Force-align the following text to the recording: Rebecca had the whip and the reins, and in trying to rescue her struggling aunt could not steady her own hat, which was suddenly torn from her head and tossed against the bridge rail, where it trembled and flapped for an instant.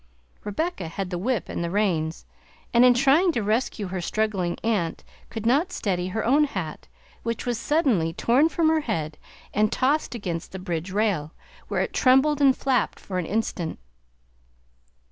Rebecca 0.43 0.87
had 0.87 1.11
the 1.11 1.19
whip 1.19 1.47
and 1.47 1.63
the 1.63 1.69
reins, 1.69 2.25
and 2.73 2.83
in 2.83 2.95
trying 2.95 3.31
to 3.33 3.43
rescue 3.43 3.85
her 3.89 4.01
struggling 4.01 4.57
aunt 4.63 5.03
could 5.29 5.45
not 5.45 5.71
steady 5.71 6.07
her 6.07 6.25
own 6.25 6.45
hat, 6.45 6.87
which 7.21 7.45
was 7.45 7.59
suddenly 7.59 8.11
torn 8.11 8.49
from 8.49 8.67
her 8.69 8.79
head 8.81 9.19
and 9.53 9.71
tossed 9.71 10.15
against 10.15 10.53
the 10.53 10.57
bridge 10.57 10.89
rail, 10.91 11.33
where 11.67 11.81
it 11.81 11.93
trembled 11.93 12.41
and 12.41 12.57
flapped 12.57 12.99
for 12.99 13.19
an 13.19 13.27
instant. 13.27 13.77